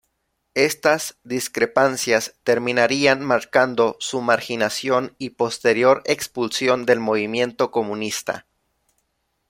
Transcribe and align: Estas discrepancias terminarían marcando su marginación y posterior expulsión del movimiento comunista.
Estas 0.55 1.17
discrepancias 1.23 2.33
terminarían 2.43 3.23
marcando 3.23 3.97
su 3.99 4.19
marginación 4.21 5.13
y 5.19 5.29
posterior 5.29 6.01
expulsión 6.05 6.87
del 6.87 6.99
movimiento 6.99 7.69
comunista. 7.69 8.47